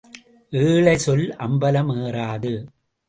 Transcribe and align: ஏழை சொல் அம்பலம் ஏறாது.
ஏழை 0.53 0.95
சொல் 0.97 1.23
அம்பலம் 1.39 1.91
ஏறாது. 1.99 2.53